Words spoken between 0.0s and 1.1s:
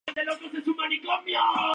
Murió un tripulante y